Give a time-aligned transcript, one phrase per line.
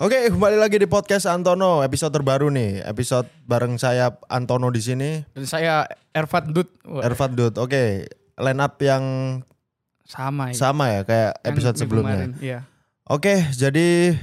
[0.00, 2.80] Oke, kembali lagi di podcast Antono, episode terbaru nih.
[2.88, 5.84] Episode bareng saya Antono di sini, Dan saya
[6.16, 6.72] Ervat Dut.
[7.04, 7.60] Ervat Dut.
[7.60, 8.08] Oke,
[8.40, 9.04] line up yang
[10.08, 10.54] sama ya.
[10.56, 12.16] sama ya kayak Yang episode minggu sebelumnya.
[12.16, 12.58] kemarin, Iya.
[13.12, 14.16] Oke, jadi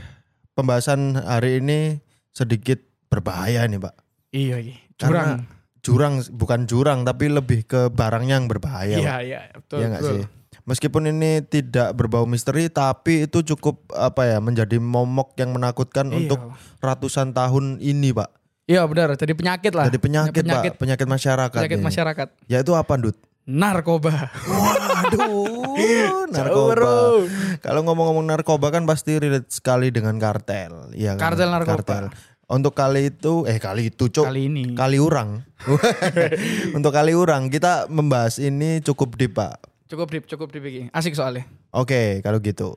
[0.57, 2.01] pembahasan hari ini
[2.33, 2.81] sedikit
[3.13, 3.95] berbahaya nih, Pak.
[4.33, 4.75] Iya, iya.
[4.97, 5.55] Karena Curang.
[5.85, 8.97] Jurang bukan jurang tapi lebih ke barangnya yang berbahaya.
[8.97, 9.21] Iya, Pak.
[9.23, 9.77] iya, betul.
[9.77, 10.09] Iya betul.
[10.09, 10.23] sih?
[10.67, 16.27] Meskipun ini tidak berbau misteri, tapi itu cukup apa ya menjadi momok yang menakutkan Iya.
[16.27, 16.39] untuk
[16.77, 18.29] ratusan tahun ini, Pak.
[18.67, 19.15] Iya, benar.
[19.15, 19.87] Jadi penyakit lah.
[19.87, 21.55] Jadi penyakit, penyakit, Pak, penyakit masyarakat.
[21.55, 21.87] penyakit ini.
[21.87, 22.27] masyarakat.
[22.51, 23.15] Yaitu apa, Dut?
[23.47, 24.27] Narkoba.
[24.43, 27.23] Waduh, narkoba.
[27.63, 31.31] Kalau ngomong-ngomong narkoba kan pasti relate sekali dengan kartel, Iya kan?
[31.31, 32.11] Kartel narkoba.
[32.47, 34.27] Untuk kali itu, eh kali itu, cuk.
[34.27, 34.75] Kali ini.
[34.75, 35.47] Kali urang.
[36.77, 39.76] Untuk kali urang kita membahas ini cukup deep, Pak.
[39.87, 40.83] Cukup deep, cukup deep iki.
[40.91, 41.47] Asik soalnya.
[41.71, 42.75] Oke, kalau gitu.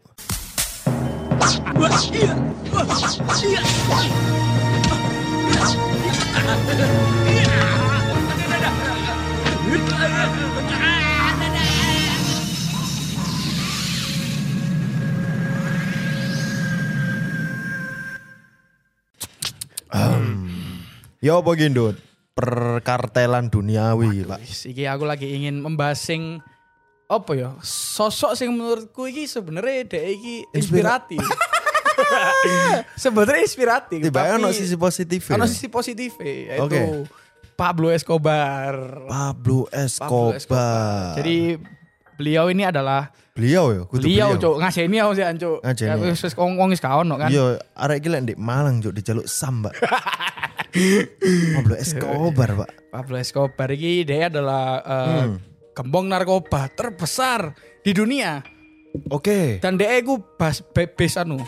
[21.20, 21.92] Ya apa gini?
[22.32, 24.40] Perkartelan duniawi, Pak.
[24.46, 26.40] Iki aku lagi ingin membahas sing
[27.10, 27.50] apa ya?
[27.66, 31.18] Sosok sing menurutku iki sebenarnya dek iki inspiratif.
[33.02, 33.98] sebenarnya inspiratif.
[34.06, 35.26] Tapi ono sisi positif.
[35.34, 35.50] ono ya?
[35.50, 36.80] sisi positif yaitu Oke.
[37.58, 38.72] Pablo Escobar.
[39.10, 41.18] Pablo Pablo Escobar.
[41.18, 41.58] Jadi
[42.14, 44.42] beliau ini adalah beliau ya, kudu beliau beliau.
[44.42, 45.58] cuk ngasih ini aku sih cuk.
[45.66, 45.88] Ngaseni.
[45.90, 47.28] Ya, Wis wis wong wis gak ono kan.
[47.28, 49.74] Iya, arek iki lek ndek Malang juk dijaluk sam, Mbak.
[51.58, 52.70] Pablo Escobar, Pak.
[52.94, 55.49] Pablo Escobar ini dia adalah eh, Hmm.
[55.80, 58.44] Gembong narkoba terbesar di dunia
[59.08, 59.58] Oke.
[59.58, 61.40] dan dia itu bas be- base anu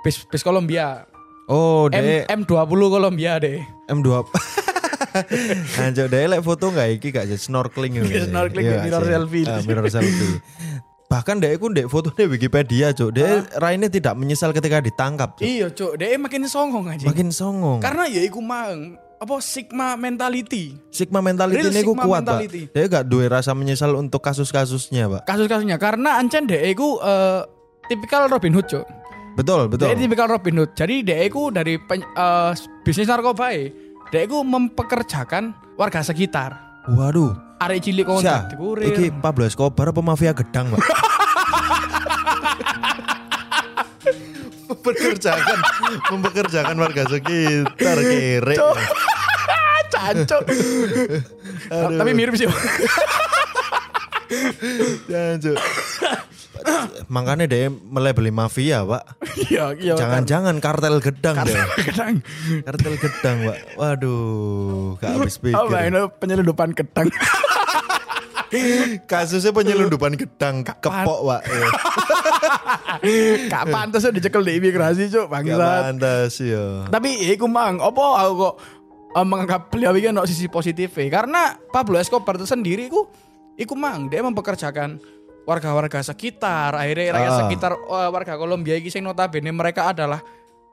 [0.00, 1.04] base base Kolombia
[1.46, 4.20] Oh, M dek M20 Kolombia deh M2.
[5.80, 8.28] Anjir, dek lek foto enggak iki gak jadi snorkeling gitu.
[8.28, 9.48] Snorkeling, mirror selfie.
[9.48, 10.44] Ah, mirror selfie.
[11.08, 13.16] Bahkan dek iku ndek foto di Wikipedia, Cuk.
[13.16, 15.42] Dek Raine tidak menyesal ketika ditangkap, Cuk.
[15.42, 17.80] iya cuk dia makin songong aja Makin songong.
[17.80, 22.62] karena ya iku mang apa sigma mentality Sigma mentality Real ini Sigma kuat, mentality.
[22.66, 22.74] Pak.
[22.74, 25.22] Dia gak duwe rasa menyesal untuk kasus-kasusnya, Pak.
[25.26, 27.42] kasus-kasusnya karena ancen dia iku eh,
[27.86, 28.86] tipikal Robin Hood cuk
[29.38, 29.86] Betul, betul.
[29.86, 30.74] Dia tipikal Robin Hood.
[30.74, 32.52] Jadi dia itu dari pen- eh,
[32.82, 33.70] bisnis narkoba e,
[34.10, 36.82] dia itu mempekerjakan warga sekitar.
[36.90, 37.38] Waduh.
[37.62, 38.06] Arek cilik
[38.58, 38.90] kurir.
[38.90, 40.82] iki Pablo Escobar apa mafia gedang, Pak?
[44.68, 45.58] mempekerjakan
[46.12, 48.56] mempekerjakan warga sekitar kere.
[48.56, 48.76] Cuk.
[49.92, 50.44] Cancuk.
[51.72, 52.48] Tapi mirip sih.
[55.08, 55.56] Jancuk.
[57.08, 59.02] Makanya dia melebeli mafia, Pak.
[59.48, 59.94] Iya, iya.
[59.96, 61.56] Jangan-jangan kartel gedang deh.
[61.80, 62.20] gedang.
[62.66, 63.56] Kartel gedang, Pak.
[63.80, 65.88] Waduh, gak habis Apa pikir.
[65.88, 67.08] ini penyelundupan gedang?
[69.08, 71.42] Kasusnya penyelundupan gedang kepok, Pak.
[73.00, 73.48] Ya.
[73.52, 75.24] Gak pantas udah dicekel di imigrasi, Cuk.
[75.24, 75.82] Gak Bangsat.
[75.84, 76.84] pantas ya.
[76.86, 78.54] Tapi iku mang, apa aku kok
[79.10, 83.08] eh, menganggap beliau ini ono sisi positif karena Pablo Escobar itu sendiri iku
[83.54, 85.00] iku mang dia mempekerjakan
[85.42, 87.38] warga-warga sekitar akhirnya rakyat Ah.
[87.42, 90.20] sekitar eh, warga Kolombia iki sing notabene mereka adalah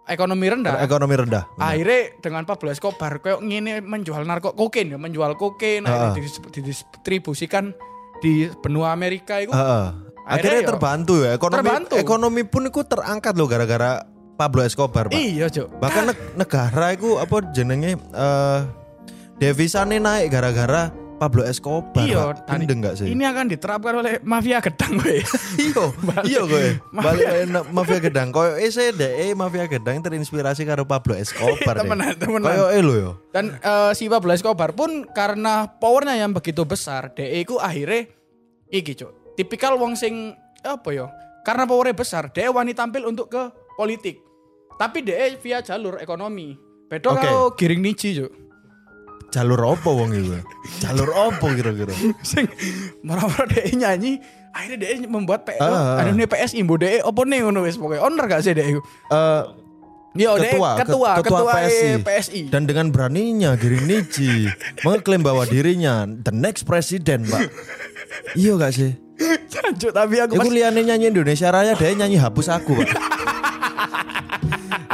[0.06, 1.48] ekonomi rendah Ekonomi rendah.
[1.56, 6.12] akhirnya dengan Pablo Escobar kayak ngene menjual narko kokain ya menjual kokain Ah.
[6.46, 7.72] didistribusikan
[8.18, 9.88] di benua Amerika itu Heeh.
[10.26, 11.32] Akhirnya, Akhirnya yo- terbantu ya.
[11.32, 11.94] Ekonomi Terbantu.
[11.96, 13.92] ekonomi pun itu terangkat loh gara-gara
[14.36, 15.16] Pablo Escobar, Pak.
[15.16, 18.60] iya cok Bahkan neg- negara itu apa jenenge eh
[19.36, 22.04] devisane naik gara-gara Pablo Escobar.
[22.04, 23.08] Iya, Gendeng gak sih?
[23.08, 25.24] ini akan diterapkan oleh mafia gedang gue
[25.62, 25.84] Iya,
[26.28, 26.68] iya kowe.
[26.92, 28.28] Mafia- Balik na- mafia gedang.
[28.30, 31.80] Koyo ese DE mafia gedang terinspirasi karo Pablo Escobar.
[31.80, 32.44] Temenan, temenan.
[32.44, 33.12] Koyo e lho yo.
[33.30, 38.12] Dan eh, si Pablo Escobar pun karena powernya yang begitu besar, DE ku akhirnya
[38.68, 39.25] iki cuk.
[39.36, 40.32] Tipikal wong sing
[40.62, 41.08] apa ya?
[41.44, 43.44] Karena powernya besar, DE wani tampil untuk ke
[43.76, 44.18] politik.
[44.76, 46.58] Tapi DE via jalur ekonomi.
[46.86, 47.22] Beda Oke.
[47.22, 48.32] kalau giring niji cuk.
[49.30, 50.40] Jalur opo wong iku?
[50.80, 51.92] Jalur opo kira-kira?
[52.26, 52.48] Sing
[53.04, 56.00] marah-marah DE nyanyi, akhirnya DE membuat P Ah.
[56.00, 58.00] ada nih PSI mbok DE apa nih ngono wis pokoke.
[58.00, 58.82] Owner gak sih DE ku?
[59.12, 59.44] Eh
[60.16, 61.90] Yo, DE ketua, ketua, ketua, ketua PSI.
[62.00, 62.42] PSI.
[62.48, 64.48] Dan dengan beraninya Giring Niji
[64.88, 67.52] mengklaim bahwa dirinya the next president, Pak.
[68.32, 68.96] Iya gak sih?
[69.48, 72.90] Jancuk, tapi aku Aku pas liane nyanyi Indonesia Raya, dia nyanyi hapus aku, Pak.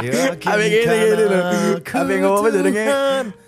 [0.02, 1.78] Ya, Abe gini gini loh.
[1.94, 2.84] Abe ngomong apa jadinya?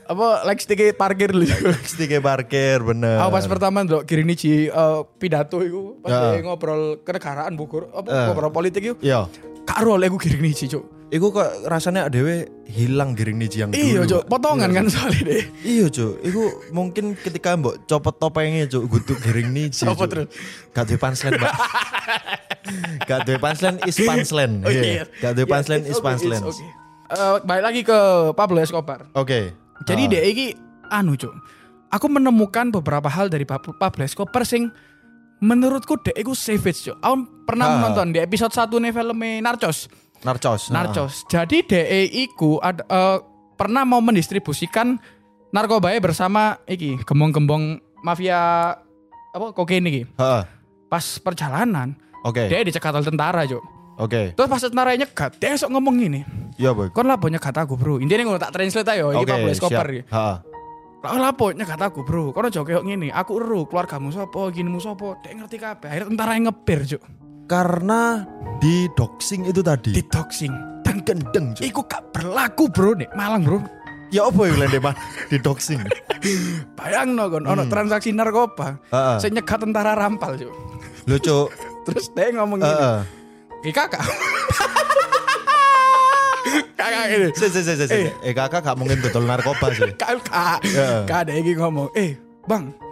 [0.06, 1.50] Apa like stick parkir lu.
[1.82, 3.18] Stike parkir bener.
[3.18, 6.38] Aku pas pertama ndelok Giring Niji eh, pidato iku pas Ya.
[6.46, 8.24] ngobrol kenegaraan Bogor, apa Eh.
[8.30, 8.94] ngobrol politik iku.
[9.02, 9.26] Iya.
[9.64, 10.84] karo oleh aku giring niji cuk.
[11.06, 13.78] Iku kok rasanya dewe hilang giring niji yang dulu.
[13.78, 14.30] Iya cuk, Pak.
[14.30, 15.44] potongan kan soalnya deh.
[15.60, 19.84] Iya cuk, iku mungkin ketika mbok copot topengnya cuk, gutuk giring niji.
[19.84, 20.08] Apa Cuk.
[20.08, 20.26] terus?
[20.70, 21.52] Gak duwe punchline, Pak.
[23.08, 24.54] Gak duwe punchline is punchline.
[24.60, 24.82] Oh, Iya.
[24.82, 25.04] iya.
[25.20, 26.42] Gak duwe Ya, punchline it's is okay, punchline.
[26.42, 26.70] it's okay.
[27.06, 27.98] Eh, balik lagi ke
[28.32, 29.06] Pablo Escobar.
[29.12, 29.52] Oke.
[29.84, 30.10] Jadi Ah.
[30.10, 30.46] dia iki
[30.88, 31.30] anu cuk.
[31.90, 34.72] Aku menemukan beberapa hal dari Pab- Pablo Escobar sing
[35.38, 36.96] menurutku dia iku savage cuk.
[36.98, 37.14] Aku
[37.44, 37.72] pernah Ah.
[37.78, 39.86] menonton di episode 1 nih filmnya Narcos.
[40.24, 40.72] Narcos.
[40.72, 41.28] Narcos.
[41.28, 43.18] Jadi DE iku ada eh,
[43.54, 44.98] pernah mau mendistribusikan
[45.54, 48.74] narkoba bersama iki gembong-gembong mafia
[49.30, 50.02] apa kokain iki.
[50.16, 50.42] Heeh.
[50.88, 51.94] Pas perjalanan
[52.24, 52.48] Oke.
[52.48, 53.62] dia dicegat oleh tentara cuk.
[53.94, 54.34] Oke.
[54.34, 56.20] Terus pas tentara nyegat, dia esok ngomong gini.
[56.58, 56.90] Iya, Boy.
[56.90, 58.02] Kon lah banyak kata aku bro.
[58.02, 59.14] Intinya ngono tak translate ayo.
[59.14, 60.02] Iki Oke, Pablo Escobar iki.
[60.10, 60.36] Heeh.
[61.04, 62.34] Lah lapo nyegat aku bro.
[62.34, 63.12] Kono kayak ngene.
[63.14, 65.20] Aku ero keluargamu sapa, ginimu sapa.
[65.22, 65.88] Dek ngerti kabeh.
[65.90, 67.02] Akhirnya tentara yang ngebir cuk.
[67.44, 68.24] Karena
[68.56, 69.92] di doxing itu tadi.
[69.92, 70.74] Di doxing.
[70.84, 71.64] dan gendeng, Cuk.
[71.64, 73.58] Iku gak berlaku bro nih Malang bro.
[74.12, 74.78] Ya apa yang lende
[75.32, 75.80] di doxing.
[76.78, 78.78] Bayang no kon, ono transaksi narkoba.
[78.92, 79.16] Heeh.
[79.18, 80.52] Saya nyegat tentara rampal cuk.
[81.08, 81.48] Lu Cuk.
[81.88, 82.68] Terus dia ngomong gini.
[82.68, 82.98] Heeh.
[83.64, 84.04] Eh kakak.
[86.78, 87.28] kakak ini.
[87.32, 87.98] Si.
[88.22, 89.88] Eh kakak gak mungkin betul narkoba sih.
[89.96, 90.62] Kakak.
[90.62, 91.08] Iya.
[91.08, 91.88] Kak ada yang ngomong.
[91.96, 92.14] Eh
[92.44, 92.83] bang.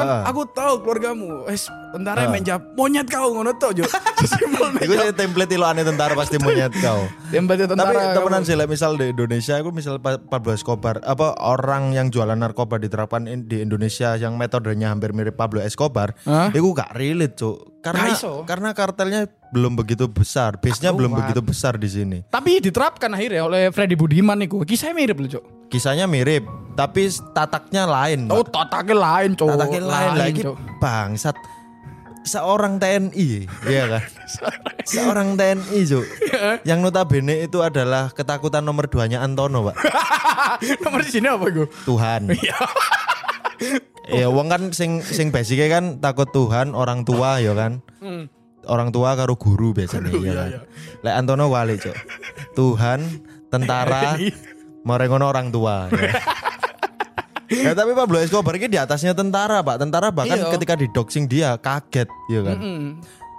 [0.00, 0.22] Kan Ah.
[0.24, 1.44] aku tahu keluargamu.
[1.44, 1.56] Eh
[1.90, 2.62] tentara yang menjawab.
[2.72, 3.84] Monyet kau ngono tuh jo.
[4.84, 7.04] Iku saya template lo aneh tentara pasti monyet kau.
[7.28, 7.90] Tembaknya tentara.
[7.90, 12.34] Tapi temenan sih, misal di Indonesia, aku misal Pa- Pablo Escobar, apa orang yang jualan
[12.34, 16.48] narkoba diterapkan di Indonesia yang metodenya hampir mirip Pablo Escobar, Hah?
[16.50, 17.80] itu gak relate cuk.
[17.80, 18.12] Karena
[18.44, 19.20] karena kartelnya
[19.50, 22.18] belum begitu besar, base-nya belum begitu besar di sini.
[22.22, 24.60] Tapi diterapkan akhirnya oleh Freddy Budiman niku.
[24.62, 25.44] Kisahnya mirip loh, Cok.
[25.70, 26.44] Kisahnya mirip,
[26.74, 28.30] tapi tataknya lain.
[28.30, 29.48] Oh, tataknya lain, Cok.
[29.56, 30.56] tataknya lain lagi Cok.
[30.78, 31.36] bangsat.
[32.20, 34.04] Seorang TNI, iya kan?
[34.92, 36.04] Seorang TNI, Cuk.
[36.68, 39.76] yang notabene itu adalah ketakutan nomor duanya Antono, Pak.
[40.84, 41.64] Nomor di sini apa gue?
[41.88, 42.28] Tuhan.
[44.10, 47.80] Ya wong kan sing sing basicnya kan takut Tuhan, orang tua ya kan.
[48.68, 50.50] Orang tua karo guru biasanya ya kan.
[51.00, 51.96] Lek Antono wali, Cuk.
[52.52, 53.00] Tuhan,
[53.48, 54.20] tentara,
[54.84, 55.88] merengono orang tua.
[55.88, 56.12] Ya.
[57.50, 59.82] Ya tapi Pablo Escobar ini di atasnya tentara, Pak.
[59.82, 60.54] Tentara bahkan Iya.
[60.54, 62.56] ketika di doxing dia kaget, ya kan.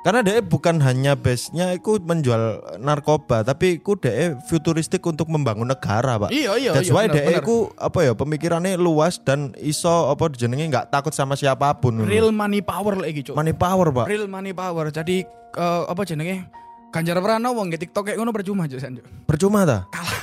[0.02, 6.18] Karena dia bukan hanya base-nya itu menjual narkoba, tapi itu dia futuristik untuk membangun negara,
[6.18, 6.34] Pak.
[6.34, 10.68] Iya, iya, That's iya, why dia iku apa ya pemikirannya luas dan iso apa jenenge
[10.74, 12.02] nggak takut sama siapa pun.
[12.02, 13.38] Real money power lagi, Cok.
[13.38, 14.06] money power, Pak.
[14.10, 14.90] Real money power.
[14.90, 15.24] Jadi
[15.56, 16.50] eh, apa jenenge?
[16.92, 18.75] Ganjar Pranowo nggak TikTok kayak ngono percuma aja.
[19.24, 19.88] Percuma ta?
[19.88, 20.19] Kalah.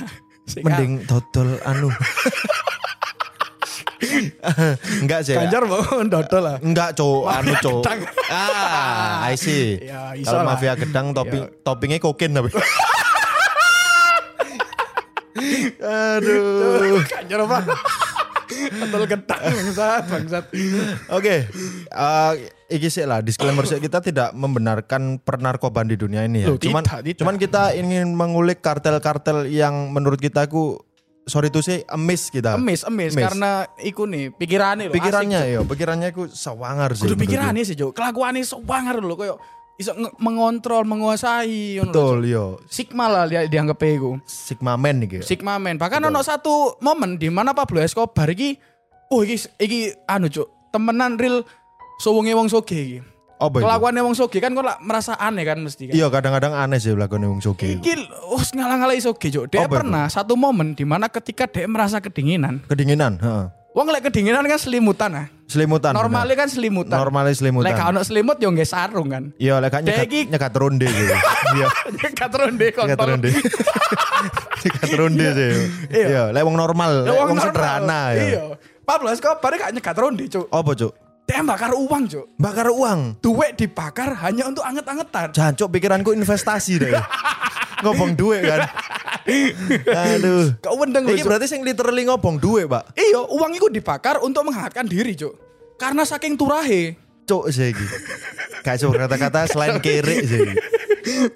[0.65, 1.89] Mending dodol anu.
[5.03, 5.35] Enggak sih.
[5.35, 6.57] Ganjar mau dodol lah.
[6.61, 7.21] Enggak, Cok.
[7.25, 7.99] Anu, gedang.
[8.29, 9.79] Ah, I see.
[9.89, 12.53] Ya, Kalau mafia gedang topping toppingnya kokain tapi.
[15.79, 17.01] Aduh.
[17.09, 17.75] Ganjar Pranowo.
[18.49, 20.45] Dodol gedang bangsat, bangsat.
[21.13, 21.45] Oke,
[21.89, 22.31] eh
[22.69, 26.53] iki sih lah disclaimer sih kita tidak membenarkan pernarkoban di dunia ini ya.
[26.53, 27.19] Loh, cuman tidak, tidak.
[27.21, 30.81] cuman kita ingin mengulik kartel-kartel yang menurut kita ku
[31.29, 32.57] sorry to say emis kita.
[32.57, 33.21] Emis, emis, Emis.
[33.21, 34.93] karena iku nih pikirannya lho.
[34.93, 37.05] Pikirannya yo, pikirannya ku sewangar sih.
[37.05, 37.23] Kudu menurutku.
[37.29, 37.93] pikirannya sih, Jo.
[37.93, 39.35] Kelakuannya sewangar lho koyo
[39.79, 42.33] iso nge- mengontrol, menguasai Betul Jo.
[42.33, 42.45] yo.
[42.67, 44.19] Sigma lah dia dianggap iku.
[44.27, 45.79] Sigma man nih Sigma man.
[45.79, 48.59] Bahkan ono satu momen di mana Pablo Escobar iki
[49.13, 50.73] oh iki iki anu, Cuk.
[50.73, 51.41] Temenan real
[52.03, 52.99] sowonge wong soge iki.
[53.39, 53.63] Boy.
[53.63, 55.93] Kelakuannya wong soge kan kok merasa aneh kan mesti kan.
[55.95, 57.79] Iya kadang-kadang aneh sih lakone wong soge.
[57.79, 59.47] Iki us ngalah-ngalahi soge, Cuk.
[59.47, 59.75] Dia Apa itu?
[59.79, 62.59] pernah satu momen di mana ketika dia merasa kedinginan.
[62.67, 63.47] Kedinginan, heeh.
[63.71, 65.27] Wong lek kedinginan kan selimutan ah.
[65.47, 65.95] Selimutan.
[65.95, 66.99] Normalnya kan selimutan.
[66.99, 67.71] Normalnya selimutan.
[67.71, 69.31] Lek ono selimut yo nggak sarung kan.
[69.39, 71.15] Iya, lek nyegat, Dek iki- nyegat ronde gitu.
[71.55, 71.67] Iya.
[71.89, 73.07] Nyegat ronde Nyegat kontol.
[73.07, 73.29] ronde.
[74.63, 75.51] Nyegat ronde sih.
[75.89, 76.07] Iya.
[76.07, 78.21] Iya, lek wong normal, lek wong sederhana ya.
[78.21, 78.41] Iya.
[78.83, 80.45] Pablo Escobar gak nyegat ronde, Cuk.
[80.49, 80.93] Apa, Cuk?
[81.29, 82.25] Dia bakar uang, Cuk.
[82.41, 83.21] Bakar uang.
[83.21, 85.29] Duit dibakar hanya untuk anget-angetan.
[85.29, 86.89] Jancuk pikiranku investasi deh.
[87.85, 88.65] ngobong duit kan.
[89.85, 90.57] Aduh.
[90.57, 92.97] Kau wendeng Ini berarti sing literally ngobong duit, Pak.
[92.97, 95.37] Iya, uang itu dibakar untuk menghangatkan diri, Cuk.
[95.77, 96.97] Karena saking turahe.
[97.29, 97.85] Cuk sih iki.
[98.65, 100.39] Gak kata-kata selain kere sih.
[100.49, 100.55] iki.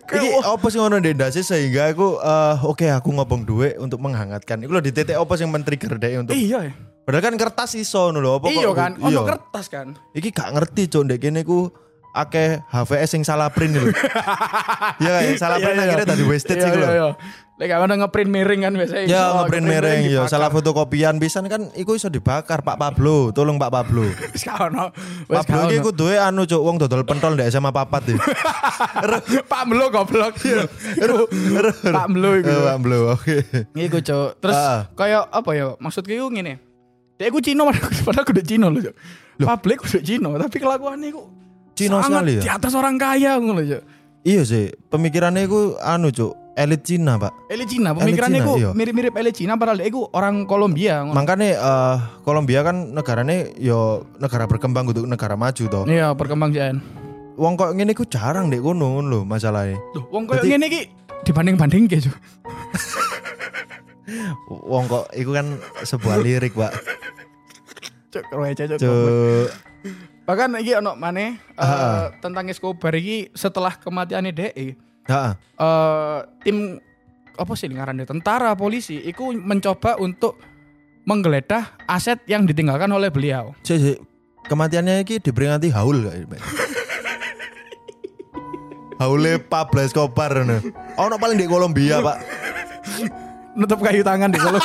[0.09, 4.57] Iki apa sih ngono ndase sehingga aku eh, oke aku ngobong duit untuk menghangatkan.
[4.65, 6.73] Iku lho di titik apa sing men-trigger deh untuk Iya.
[7.03, 9.21] Padahal kan kertas iso lho apa Iya kan, ono iya.
[9.27, 9.87] kertas kan.
[10.11, 11.67] Iki gak ngerti cuk ndek kene ku
[12.13, 13.91] akeh HVS sing salah print lho.
[15.01, 15.85] Iya kan salah Iya, print iya.
[15.85, 16.79] akhirnya tadi wasted sih lho.
[16.79, 17.09] iya, iya.
[17.53, 19.05] Lek gak ono ngeprint miring kan biasanya.
[19.05, 23.29] Ya ngeprint mereng ya salah fotokopian pisan kan iku iso dibakar Pak Pablo.
[23.29, 24.07] Tolong Pak Pablo.
[24.33, 24.89] Wis gak ono.
[25.27, 25.85] Wis Pablo iki ono.
[25.85, 28.17] kuduwe anu cuk wong dodol pentol ndek SMA papat ya.
[29.51, 30.33] Pak Melo goblok.
[31.83, 32.47] Pak Melo iku.
[32.47, 33.37] Eh, Pak Pablo oke.
[33.75, 34.29] Iku cok.
[34.39, 34.89] Terus Ah.
[34.95, 35.77] kayak apa ya?
[35.77, 36.57] Maksudku iku ngene.
[37.23, 37.63] Dia iku Cino
[38.03, 38.95] padahal kudu Cino loh cok.
[39.39, 41.23] Publik kudu Cino tapi kelakuannya iku
[41.71, 42.41] Cino sangat sekali ya?
[42.43, 43.83] Di atas orang kaya lho cok.
[44.23, 47.51] Iya sih, pemikirannya iku anu cuk, elit Cina, Pak.
[47.51, 48.71] Elit Cina, pemikirannya iku iya.
[48.71, 51.03] mirip-mirip elit Cina padahal dia iku orang Kolombia.
[51.03, 55.83] Makanya eh Kolombia kan negaranya yo negara berkembang kudu negara maju toh.
[55.87, 56.79] Iya, perkembangan.
[57.35, 59.75] Wong kok ngene iku jarang dek ngono lho masalahnya.
[59.91, 60.81] Loh, wong Berarti- ngene iki
[61.27, 62.15] dibanding-banding ke cok.
[64.47, 65.47] Wong kok iku kan
[65.79, 66.73] sebuah lirik, Pak.
[68.11, 68.65] Cok, roe cok.
[68.69, 68.79] goblok.
[68.79, 69.47] Cuk.
[70.23, 72.07] Bahkan iki ono maneh eh, Ah.
[72.17, 74.67] tentang Escobar iki setelah kematiannya DE
[75.03, 75.31] Heeh.
[75.35, 76.79] eh tim
[77.33, 80.39] apa sih ngarannya tentara polisi itu mencoba untuk
[81.03, 83.51] menggeledah aset yang ditinggalkan oleh beliau.
[83.61, 83.97] Sik, sik.
[84.43, 86.15] Kematiannya iki diperingati haul gak?
[88.95, 90.63] Haule Pablo Escobar ngono.
[90.95, 92.17] Ono paling di Kolombia, Pak.
[93.53, 94.59] Nutup kayu tangan di kalau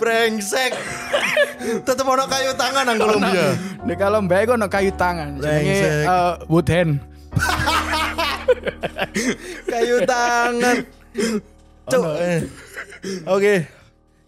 [0.00, 0.72] Brengsek.
[1.86, 3.54] Tetep ono kayu tangan nang Kolombia.
[3.86, 5.38] di kalau mbak ono kayu tangan.
[5.38, 6.98] Jenenge eh, wood hand.
[9.70, 10.76] kayu tangan.
[11.86, 12.04] Cuk.
[12.18, 12.40] eh.
[13.30, 13.54] Oke.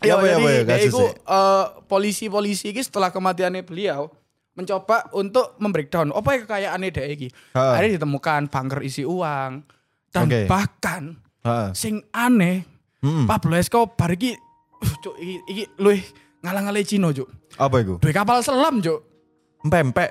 [0.05, 4.13] Ya ya ya eh, polisi-polisi ini setelah kematiannya beliau
[4.55, 7.29] mencoba untuk membreakdown apa ya kekayaannya dia.
[7.59, 7.75] Ha.
[7.75, 9.65] Akhirnya ditemukan bunker isi uang
[10.15, 10.47] dan Oke.
[10.47, 11.69] bahkan Heeh.
[11.77, 12.65] sing aneh
[13.05, 13.29] Hmm.
[13.29, 14.33] Pablo Escobar iki
[14.81, 16.01] uh, cuk iki, iki luwih
[16.41, 17.29] ngalang-alai Cino cuk.
[17.61, 18.01] Apa iku?
[18.01, 19.05] Duwe kapal selam cuk.
[19.61, 20.09] Empek-empek.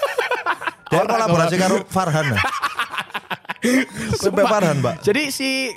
[0.88, 2.32] Dia Ora, kolaborasi karo Farhan.
[2.32, 2.38] ya?
[4.24, 5.04] Sampai Farhan, Pak.
[5.04, 5.68] Jadi si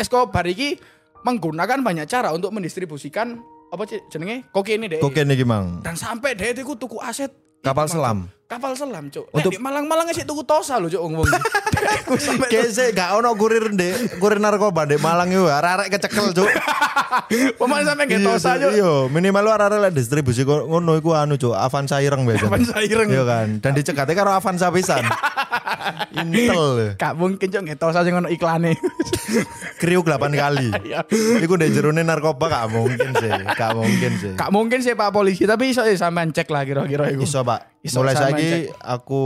[0.00, 0.80] Escobar iki
[1.28, 3.36] menggunakan banyak cara untuk mendistribusikan
[3.68, 4.96] apa sih jenenge kokain deh.
[4.96, 5.84] Kokain iki, Mang.
[5.84, 7.28] Dan sampai dia itu tuku aset
[7.62, 8.18] Kapal Iku, selam.
[8.50, 9.30] Kapal selam, Cuk.
[9.32, 11.30] Untuk- Malang-Malang sih tuku tosa lho, Cuk, wong-wong.
[12.52, 16.50] Kese gak ono kurir ndek kurir narkoba ndek Malang yo arek-arek kecekel, Cuk.
[17.62, 18.72] pemain sampai nggak Iya, tosa, Cuk.
[18.74, 21.54] Iya, minimal lu lek distribusi ngono iku anu, Cuk.
[21.54, 22.50] Avanza ireng biasa.
[22.50, 23.08] Avanza ireng.
[23.08, 23.46] Iya kan.
[23.62, 25.06] Dan dicekate karo Avanza pisan.
[26.16, 26.94] Intel.
[26.96, 28.76] Gak mungkin, Cuk, nggak tosa sing ono iklane.
[29.80, 30.68] Kriuk 8 kali.
[30.82, 31.06] Iya.
[31.38, 33.30] Iku ndek jerone narkoba gak mungkin sih.
[33.54, 34.32] Gak mungkin sih.
[34.34, 37.22] Gak mungkin sih Pak Polisi, tapi iso ya sampean cek lah kira-kira iku.
[37.22, 37.82] Iso, Pak.
[37.82, 39.22] Iso Mulai saiki aku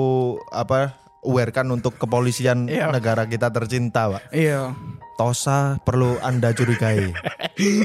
[0.49, 0.97] apa
[1.27, 2.93] awarekan untuk kepolisian Iya.
[2.95, 4.31] negara kita tercinta, Pak.
[4.31, 4.77] Iya.
[5.17, 7.09] Tosa perlu Anda curigai.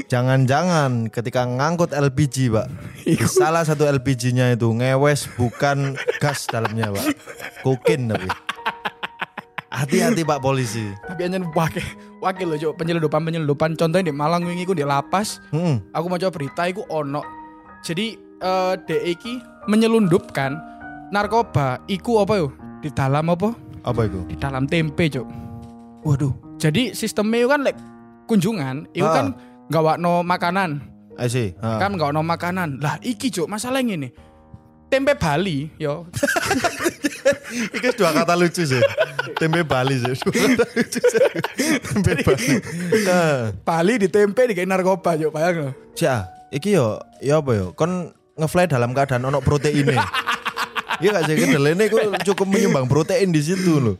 [0.06, 2.68] Jangan-jangan ketika ngangkut LPG, Pak.
[3.24, 7.04] Salah satu LPG-nya itu ngewes bukan gas dalamnya, Pak.
[7.64, 8.28] Kokin tapi.
[9.72, 10.84] Hati-hati Pak polisi.
[11.02, 11.80] Tapi anjen wakil
[12.20, 13.72] wakil loh, Cuk, penyeludupan penyeludupan.
[13.72, 15.80] Contohnya di Malang wingi ku di lapas, Hmm.
[15.90, 17.24] aku mau coba berita iku ono.
[17.80, 20.60] Jadi eh DE iki menyelundupkan
[21.08, 22.52] narkoba iku apa yo?
[22.78, 23.56] Di dalam apa?
[23.82, 24.20] Apa itu?
[24.28, 25.24] Di dalam tempe, Cuk.
[26.04, 26.36] Waduh.
[26.58, 27.74] Jadi sistemnya kan lek
[28.26, 29.14] kunjungan, itu Ah.
[29.14, 29.26] kan
[29.66, 30.70] nggak wakno makanan,
[31.16, 31.56] I see.
[31.58, 31.80] Ha.
[31.80, 32.68] kan nggak wakno makanan.
[32.78, 34.12] Lah iki cuk masalah ini.
[34.86, 36.04] Tempe Bali, yo.
[37.76, 38.82] Iki dua kata lucu sih.
[39.36, 40.14] Tempe Bali sih.
[40.24, 41.24] Dua kata lucu sih.
[41.82, 42.48] Tempe Bali.
[43.66, 45.70] Bali di tempe di narkoba cuk, bayang lo.
[45.98, 47.66] Cia, iki yo, ya apa yo?
[47.76, 50.00] Kon ngefly dalam keadaan ono proteinnya.
[51.02, 51.98] Iya gak sih kedelene iku
[52.32, 53.96] cukup menyumbang protein di situ loh.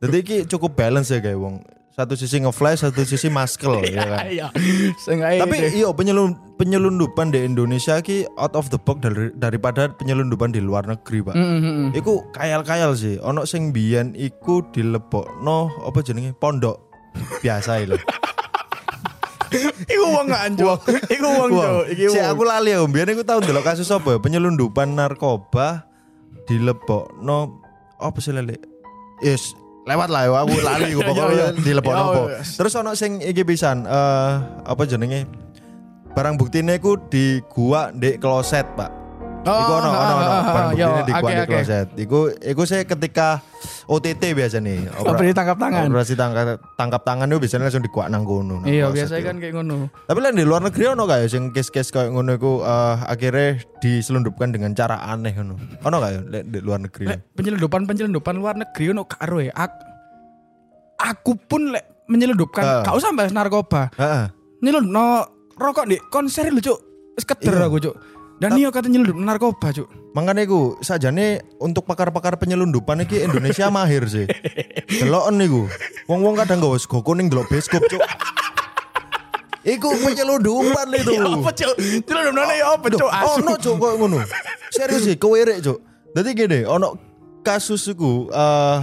[0.00, 1.60] Jadi iki cukup balance ya kayak wong.
[1.96, 4.28] Satu sisi ngefly, satu sisi maskel ya kan.
[4.28, 4.46] Iya.
[5.00, 5.48] Sengaja.
[5.48, 10.60] Tapi iya penyelun penyelundupan di Indonesia ki out of the box dari, daripada penyelundupan di
[10.60, 11.32] luar negeri, Pak.
[11.32, 11.96] Mm-hmm.
[11.96, 13.16] Iku kayal-kayal sih.
[13.24, 16.76] Ono sing biyen iku dilebokno apa jenenge pondok
[17.40, 17.96] biasa lho.
[19.88, 20.78] Iku wong gak anjok.
[21.08, 21.48] Iku.
[21.96, 24.18] Iki Si aku lali ya, biyen iku tau ndelok kasus apa ya?
[24.20, 25.88] Penyelundupan narkoba
[26.44, 27.56] dilebokno
[27.96, 28.60] apa sih lele?
[29.24, 29.56] Yes,
[29.86, 31.46] lewat lah ya aku lali Iya, pokoknya iya.
[31.54, 32.20] Iya, apa.
[32.26, 32.40] iya.
[32.42, 34.32] Terus ono sing iki pisan eh
[34.66, 35.30] apa jenenge?
[36.12, 39.05] Barang buktine iku di gua di kloset, Pak.
[39.46, 41.48] Iku ono ono ono barang Yo, buktine di gua oke, di oke.
[41.48, 41.86] kloset.
[41.96, 43.28] Iku iku saya ketika
[43.86, 44.90] OTT biasa nih.
[44.98, 45.86] Operasi tangkap tangan.
[45.86, 48.58] Operasi tangkap tangkap tangan itu biasanya langsung dikuak nang kono.
[48.58, 49.28] nang Iya, biasanya iku.
[49.28, 49.76] kan kayak ngono.
[50.02, 53.48] Tapi lah di luar negeri ono gak ya sing case-case kayak ngono iku eh, akhirnya
[53.78, 55.54] diselundupkan dengan cara aneh ngono.
[55.80, 57.06] Ono gak ya di luar negeri?
[57.06, 59.54] Lek penyelundupan penyelundupan luar negeri ono karo ya.
[59.54, 59.86] Ak-
[60.98, 63.90] aku pun lek menyelundupkan, gak usah bahas narkoba.
[63.94, 64.26] Heeh.
[64.58, 65.06] Nyelundup no
[65.54, 66.78] rokok di konser lu cuk.
[67.14, 67.66] Wis keder Iya.
[67.66, 67.94] aku cuk.
[68.36, 69.88] Dan iya kata nyelundup narkoba, Cuk.
[70.12, 74.28] Makanya iku sajane untuk pakar-pakar penyelundupan iki Indonesia mahir sih.
[74.92, 75.64] Deloken iku.
[76.04, 78.04] Wong-wong kadang gak wis go kuning delok beskop, Cuk.
[79.64, 81.16] Iku penyelundupan itu.
[81.16, 81.74] Ya apa, Cuk?
[81.80, 83.08] Nyelundup nane ya apa, Cuk?
[83.08, 83.40] Asu.
[83.40, 84.16] Ono Cuk kok ngono.
[84.68, 85.80] Serius sih, kewerek Cuk.
[86.12, 87.15] Dadi gini, ono
[87.46, 88.78] kasus iku eh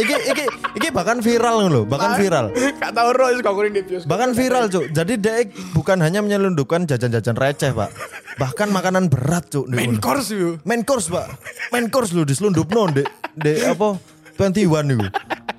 [0.00, 0.44] iki iki
[0.80, 2.48] iki bahkan viral lho, bahkan viral.
[2.80, 4.08] Gak tau roh kok kuning di bioskop.
[4.08, 4.84] Bahkan viral cuk.
[4.96, 7.92] Jadi dek bukan hanya menyelundupkan jajan-jajan receh pak,
[8.40, 9.68] bahkan makanan berat cuk.
[9.68, 10.64] Main course yuk.
[10.64, 11.28] Main course pak,
[11.68, 14.00] main course lu diselundup non dek dek apa
[14.40, 15.08] twenty one itu.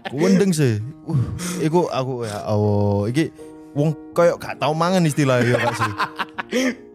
[0.10, 0.82] Wendeng sih.
[1.06, 1.22] Uh,
[1.62, 3.30] iku aku ya oh iki
[3.78, 5.94] wong koyo gak tau mangan istilahnya ya kak sih.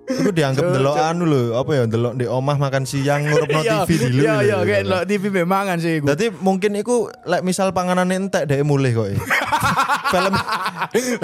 [0.05, 4.21] Iku dianggap delok anu lho, apa ya delok di omah makan siang ngurupno TV dulu.
[4.21, 4.67] Iya, iya, lho.
[4.69, 6.13] kayak lo TV memangan sih iku.
[6.13, 9.07] Berarti mungkin iku lek misal panganan entek dek mulih kok.
[9.09, 9.17] ya.
[10.13, 10.35] Film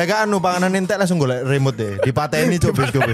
[0.01, 1.93] lek anu panganan entek langsung golek remote deh.
[2.01, 3.05] Dipateni cuk bioskop.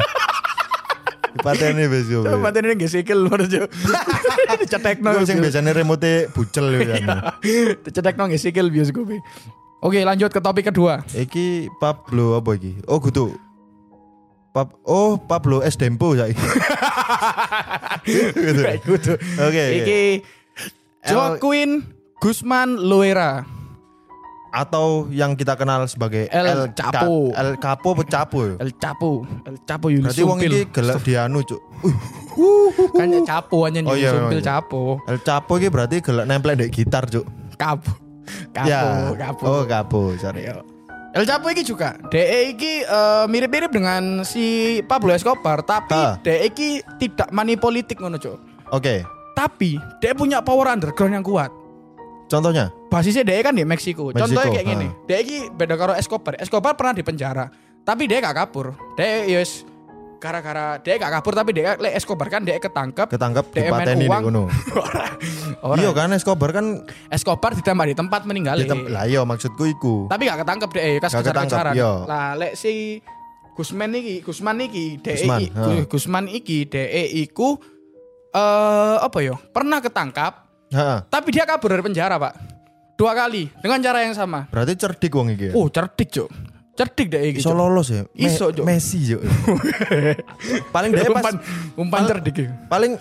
[1.35, 2.31] Dipateni bioskop.
[2.31, 3.67] Coba tadi nggak sikil menurut Cuk.
[4.63, 5.11] Dicetekno.
[5.27, 7.35] Sing biasanya remote bucel ya kan.
[7.83, 9.11] Dicetekno nggak sikil bioskop.
[9.83, 11.03] Oke, lanjut ke topik kedua.
[11.11, 12.79] Iki Pablo apa iki?
[12.87, 13.46] Oh kudu
[14.57, 16.41] Pab oh Pablo S Dempo saiki.
[18.09, 18.63] Gitu.
[18.89, 19.13] Gitu.
[19.37, 19.65] Oke.
[19.85, 20.03] Iki
[21.05, 21.85] El- Joaquin
[22.25, 23.45] Guzman Loera.
[24.57, 26.49] Atau yang kita kenal sebagai El.
[26.49, 28.55] El Capo apa Capo ya?
[28.57, 31.61] El Chapo, El Chapo Yunus Berarti wong iki gelak dianu cuk.
[32.97, 34.47] kan ya Chapo hanya Oh, iya, Sumpil iya.
[34.57, 35.05] Chapo.
[35.05, 37.29] El Capo iki berarti gelak nempel di gitar cuk.
[37.61, 37.93] Kapo.
[38.57, 39.13] Kapo, ya.
[39.21, 39.43] Kapo.
[39.45, 40.49] Oh, Capo, sorry.
[40.49, 40.76] Yo.
[41.17, 41.97] El Chapo iki juga.
[42.13, 46.21] DE iki eh, mirip-mirip dengan si Pablo Escobar, tapi Ha.
[46.21, 48.37] DE iki tidak money politik ngono, Cuk.
[48.69, 49.01] Oke.
[49.33, 51.49] Tapi DE punya power underground yang kuat.
[52.29, 52.69] Contohnya?
[52.93, 54.13] Basisnya DE kan di Meksiko.
[54.13, 54.89] Meksiko, Contohnya kayak gini.
[55.09, 56.37] DE iki beda karo Escobar.
[56.37, 57.49] Escobar pernah di penjara,
[57.81, 58.77] tapi DE gak kabur.
[59.01, 59.65] DE yes
[60.27, 63.07] gara-gara DE gak kabur tapi DE lek Escobar kan DE ketangkep.
[63.07, 64.07] Ketangkep dipateni.
[64.11, 65.07] Ora.
[65.67, 65.79] Ora.
[65.79, 68.59] Iya kan Escobar kan Escobar ditembak di tempat meninggal.
[68.59, 70.07] di tem- lah iya maksudku iku.
[70.07, 71.47] Tapi gak ketangkep deh, kas Gak kejar-kejaran.
[71.47, 71.93] ketangkep, iya.
[72.05, 72.99] Lah lek si
[73.55, 75.65] Gusman iki, Gusman iki, DE Gusman, ha.
[75.87, 76.85] Gusman iki, DE
[77.23, 77.57] iku
[78.29, 79.33] eh apa ya?
[79.49, 80.99] Pernah ketangkap, Heeh.
[81.09, 82.35] tapi dia kabur dari penjara, Pak.
[82.97, 84.49] Dua kali dengan cara yang sama.
[84.49, 85.53] Berarti cerdik wong iki ya.
[85.53, 86.29] Oh, cerdik, Cuk.
[86.77, 87.33] Cerdik deh.
[87.33, 88.05] Iso lolos ya.
[88.05, 88.53] Me- Iso.
[88.61, 89.25] Messi Cuk.
[90.75, 91.35] paling dia pas umpan
[91.75, 92.45] umpan cerdik iki.
[92.69, 93.01] paling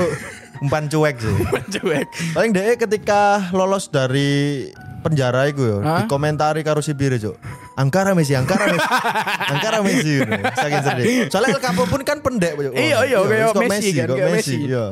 [0.62, 1.30] umpan cuek sih.
[1.42, 2.06] Umpan cuek.
[2.34, 4.70] Paling dia ketika lolos dari
[5.02, 7.34] penjara iku ya, dikomentari karo si Cuk.
[7.74, 8.88] Angkara Messi, Angkara Messi.
[9.50, 10.12] Angkara Messi.
[10.54, 11.06] Saking sedih.
[11.26, 12.74] Soalnya El Capo pun kan pendek, Cuk.
[12.74, 14.54] Iya, iya, kayak Messi kan, kayak Messi.
[14.54, 14.70] Messi.
[14.70, 14.86] Iya.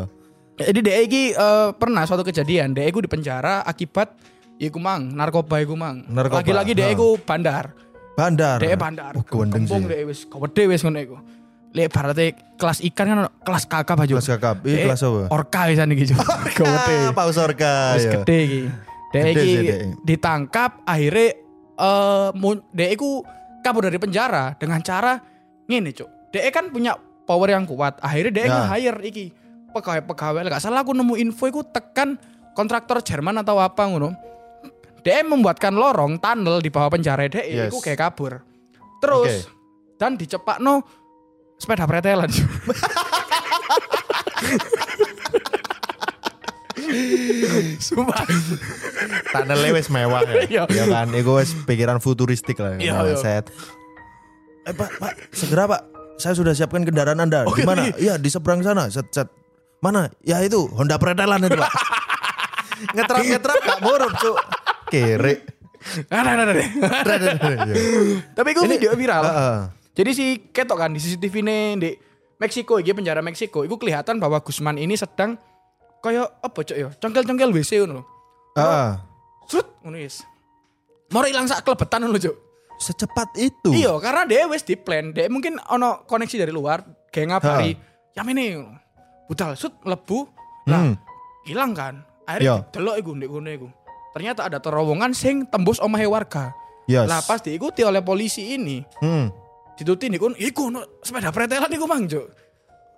[0.61, 4.13] Jadi DE iki eh, pernah suatu kejadian, DE iku di penjara akibat
[4.61, 6.05] iku mang, narkoba iku mang.
[6.11, 6.93] Lagi-lagi DE ha.
[6.93, 7.73] iku bandar.
[8.21, 8.59] Bandar.
[8.61, 9.13] Dek bandar.
[9.17, 9.81] Oh, Kembung sih.
[9.83, 11.17] dek wis gede wis ngono iku.
[11.71, 12.27] Lek barate
[12.59, 14.13] kelas ikan kan kelas kakap aja.
[14.13, 14.57] Kelas kakap.
[14.61, 15.23] Dek kelas apa?
[15.31, 16.05] Orka isan iki.
[16.53, 16.97] Gede.
[17.07, 17.97] Ah, Paus Orca.
[17.97, 18.13] Wis iya.
[18.15, 18.61] gede iki.
[19.11, 19.57] Dek Gede iki
[20.05, 21.27] ditangkap akhirnya
[21.75, 23.25] eh mun- dek iku
[23.61, 25.17] kabur dari penjara dengan cara
[25.65, 26.09] ngene, Cuk.
[26.31, 26.93] Dek kan punya
[27.25, 27.97] power yang kuat.
[27.99, 28.53] Akhirnya dek Ya.
[28.61, 29.25] nge-hire iki
[29.71, 32.19] pegawai-pegawai gak salah aku nemu info iku tekan
[32.53, 34.11] kontraktor Jerman atau apa ngono.
[35.01, 37.73] Dek membuatkan lorong tunnel di bawah penjara dek Yes.
[37.73, 38.45] iku kayak kabur.
[39.01, 39.49] Terus
[39.97, 40.85] dan dicepakno
[41.57, 42.29] sepeda pretelan.
[47.81, 48.25] Sumpah.
[49.31, 50.35] Tunnelnya wis mewah ya.
[50.47, 50.63] Iya.
[50.69, 52.77] ya kan, itu wis pikiran futuristik lah.
[52.81, 53.03] Iya, ya.
[53.07, 53.17] iya.
[53.17, 53.45] Set.
[54.67, 55.81] Eh pak, pak, segera pak.
[56.21, 57.49] Saya sudah siapkan kendaraan anda.
[57.49, 57.89] Oh, Di mana?
[57.97, 58.93] Iya di seberang sana.
[58.93, 59.29] Set, set.
[59.81, 60.13] Mana?
[60.21, 61.73] Ya itu Honda Pretelan itu pak.
[62.97, 64.37] ngetrap ngetrap gak murup cuk.
[64.91, 65.35] Kere.
[66.13, 66.61] Ada ada ada.
[66.61, 67.75] Iya.
[68.37, 69.23] Tapi itu video viral.
[69.25, 69.59] Heeh.
[69.97, 71.91] Jadi si ketok kan di CCTV ini di
[72.37, 75.41] Meksiko, iki penjara Meksiko, itu kelihatan bahwa Gusman ini sedang
[76.01, 78.05] kayak apa cok ya, congkel-congkel WC ngono.
[78.57, 78.91] Heeh.
[79.49, 80.21] Srut ngono wis.
[81.13, 82.37] Mau ilang sak klebetan ngono cok.
[82.77, 83.73] Secepat itu.
[83.73, 87.73] Iya, karena dia wis di plan, dia mungkin ono koneksi dari luar, kayak ngabari,
[88.13, 88.57] ya ini.
[89.29, 90.29] Budal sut lebu,
[90.69, 90.95] lah Hmm.
[91.45, 92.05] hilang kan.
[92.37, 92.61] Iya.
[92.61, 93.69] Akhirnya delok iku ndek kono iku.
[94.11, 96.51] Ternyata ada terowongan sing tembus omahe warga.
[96.91, 97.07] Yes.
[97.07, 99.31] Lah pas diikuti oleh polisi ini, Hmm.
[99.79, 102.05] dituti niku iku no, sepeda pretelan iku mang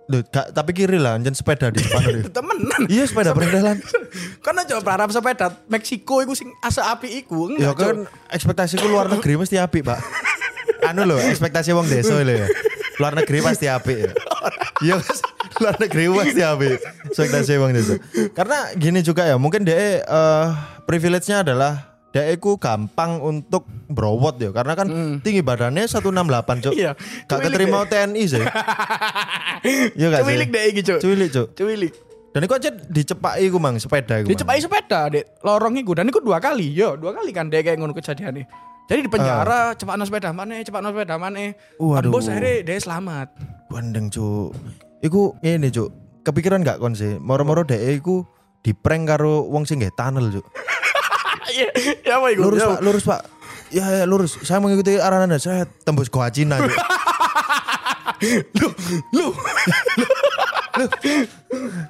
[0.03, 2.27] gak, tapi kiri lah, anjen sepeda di depan.
[2.35, 2.81] Temenan.
[2.91, 3.79] iya sepeda Pretelan.
[4.45, 9.39] Karena coba berharap sepeda Meksiko iku sing asa api iku Ya kan ekspektasiku luar negeri
[9.39, 10.03] mesti api pak
[10.91, 12.47] Anu loh ekspektasi wong desa lho ya
[12.99, 14.11] Luar negeri pasti api ya
[14.83, 14.95] Iya.
[15.61, 16.67] Luar negeri pasti api
[17.11, 17.95] Ekspektasi wong desa
[18.31, 20.47] Karena gini juga ya mungkin dia eh,
[20.87, 24.85] privilege-nya adalah Dek iku gampang untuk browot ya karena kan
[25.25, 26.13] tinggi badannya 168
[26.61, 26.73] cuk.
[26.77, 26.77] Hmm.
[26.77, 26.91] Iya.
[27.25, 28.45] Gak keterima TNI sih.
[29.97, 30.35] Iya gak sih?
[30.35, 30.99] Cuwilik deh iki, Cuk.
[30.99, 31.47] Cuwilik cuk.
[31.55, 31.93] Cuwilik.
[32.35, 34.27] Dan iku aja dicepai iku mang sepeda iku.
[34.29, 35.39] Dicepai sepeda, Dek.
[35.39, 36.69] Lorong iku dan iku dua kali.
[36.69, 38.45] Yo, dua kali kan dek kayak ngono kejadiannya.
[38.91, 41.55] Jadi di penjara, cepat no sepeda mana, cepat no sepeda mana.
[41.79, 42.11] Waduh.
[42.11, 43.31] Bos akhirnya dia selamat.
[43.71, 44.51] Bandeng cuk.
[45.03, 45.91] Iku ini cuk.
[46.23, 47.19] Kepikiran gak kon sih?
[47.19, 48.23] Moro-moro dek iku
[48.63, 50.47] diprank karo wong sing tunnel cuk.
[51.53, 51.69] Iya,
[52.01, 52.49] ya apa iku?
[52.49, 53.21] Lurus Ya, Pak, lurus Pak.
[53.69, 54.41] Ya, ya lurus.
[54.41, 55.37] Saya mengikuti arahan Anda.
[55.37, 56.57] Saya tembus Goa Cina.
[56.57, 56.71] cuk.
[59.13, 59.27] Lu,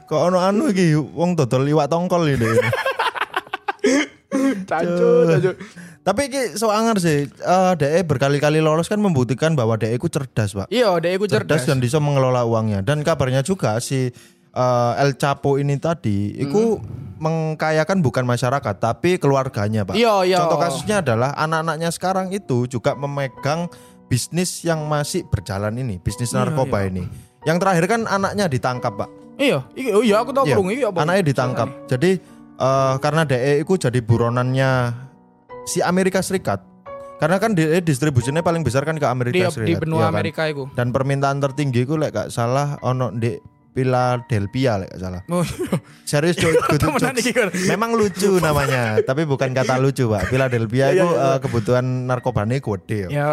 [0.10, 2.50] Kok ono anu iki wong dodol iwak tongkol ini.
[4.66, 5.52] cacu, cacu.
[6.04, 7.32] Tapi iki so angar sih.
[7.32, 10.68] Eh DE berkali-kali lolos kan membuktikan bahwa DE ku cerdas, Pak.
[10.68, 11.72] Iya, dek iku Cerdas cerdas.
[11.72, 12.84] dan bisa mengelola uangnya.
[12.84, 14.12] Dan kabarnya juga si
[14.54, 16.76] eh, El Chapo ini tadi itu
[17.24, 19.96] mengkayakan bukan masyarakat tapi keluarganya, Pak.
[19.96, 20.38] Iya, iya.
[20.44, 23.72] Contoh kasusnya adalah anak-anaknya sekarang itu juga memegang
[24.12, 27.08] bisnis yang masih berjalan ini, bisnis Iya, narkoba ini.
[27.48, 29.10] Yang terakhir kan anaknya ditangkap, Pak.
[29.40, 31.00] Iya, oh iya aku tau Iya, krungu iki apa?
[31.00, 31.68] Anaknya ditangkap.
[31.88, 32.12] Jadi
[32.60, 34.72] eh, karena DE itu jadi buronannya
[35.64, 36.62] si Amerika Serikat.
[37.18, 39.80] Karena kan DE distribusinya paling besar kan ke Di, Amerika di Serikat.
[39.80, 40.14] benua iya kan?
[40.14, 40.64] Amerika iku.
[40.76, 43.40] Dan permintaan tertinggi itu lek gak salah ono di
[43.72, 45.22] Philadelphia lek gak salah.
[45.32, 45.78] Oh, iya.
[46.04, 46.52] Serius cuy,
[47.32, 47.48] kan.
[47.70, 50.28] Memang lucu namanya, tapi bukan kata lucu, Pak.
[50.28, 51.32] Philadelphia Iya, itu iya, iya.
[51.32, 53.00] eh, kebutuhan narkobanya gede.
[53.08, 53.10] ya.
[53.10, 53.32] Ya.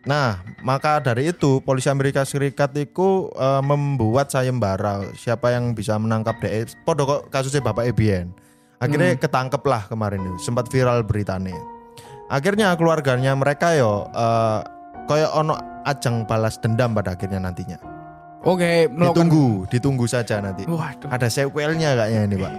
[0.00, 6.40] Nah, maka dari itu polisi Amerika Serikat itu eh, membuat sayembara siapa yang bisa menangkap
[6.40, 6.66] DE.
[6.82, 8.34] Podo kok kasusnya Bapak Ebien.
[8.80, 11.52] Akhirnya ketangkep lah kemarin itu, sempat viral beritanya.
[12.32, 14.60] Akhirnya keluarganya mereka yo eh,
[15.04, 17.76] kayak ono ajang balas dendam pada akhirnya nantinya.
[18.40, 20.64] Oke, melakukan Ditunggu, ditunggu saja nanti.
[20.64, 22.54] Waduh, Ada sequelnya kayaknya ini, Pak.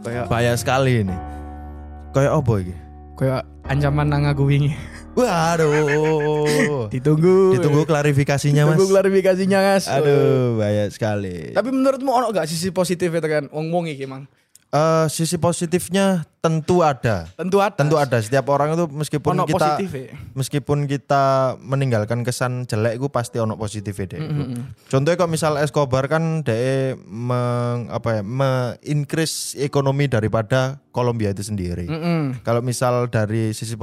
[0.00, 1.16] kayak Bahaya sekali ini.
[2.16, 2.74] Kayak apa ini?
[3.18, 4.72] kayak ancaman nang aku wingi.
[5.18, 6.86] Waduh.
[6.94, 7.58] Ditunggu.
[7.58, 8.78] Ditunggu klarifikasinya, Mas.
[8.78, 9.84] Ditunggu klarifikasinya, Mas.
[9.90, 11.50] Aduh, bahaya sekali.
[11.50, 14.30] Tapi menurutmu ono gak sisi positif kan wong-wong iki, Mang?
[14.68, 17.26] Eh, sisi positifnya tentu ada.
[17.34, 17.74] Tentu ada.
[17.74, 18.16] Tentu ada.
[18.22, 20.14] Setiap orang itu meskipun Ono kita positif ya.
[20.34, 24.20] meskipun kita meninggalkan kesan jelek itu pasti ono positif deh.
[24.86, 31.86] Contohnya kok misal Escobar kan dia meng, apa ya, me-increase ekonomi daripada Kolombia itu sendiri.
[31.86, 32.42] Mm-mm.
[32.42, 33.78] Kalau misal dari sisi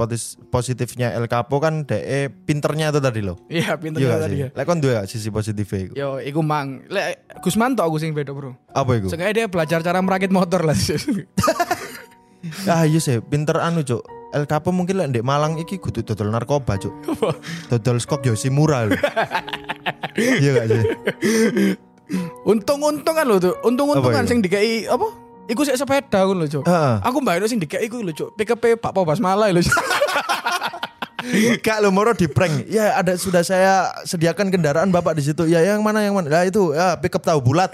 [0.52, 3.40] positifnya El Capo kan DE pinternya itu tadi loh.
[3.48, 4.48] Iya, pinter Iya tadi ya.
[4.52, 5.92] Lek kon duwe sisi positifnya iku?
[5.96, 6.84] Yo, iku Mang.
[6.92, 8.52] Lek Gusmanto aku sing beda, Bro.
[8.72, 9.08] Apa iku?
[9.08, 10.76] Sengaja dia belajar cara merakit motor lah.
[12.72, 14.02] Ah iya sih, pinter anu cuk.
[14.34, 16.92] El Capo mungkin lek ndek Malang iki kudu dodol narkoba cuk.
[17.70, 18.98] dodol skok Yoshimura lho.
[20.42, 20.82] iya gak sih?
[22.44, 23.54] Untung-untungan lho tuh.
[23.64, 25.08] Untung-untungan sing dikai apa?
[25.46, 26.64] Iku sik sepeda ngono lho, Cuk.
[26.66, 26.94] Heeh.
[27.06, 28.34] Aku mbayar sing dikai iku lho, Cuk.
[28.34, 29.62] PKP Pak Pobas Malah lho.
[31.62, 32.66] Kak lo moro di prank.
[32.66, 35.46] Ya ada sudah saya sediakan kendaraan Bapak di situ.
[35.46, 36.30] Ya yang mana yang mana?
[36.30, 37.70] Lah itu ya pickup tahu bulat.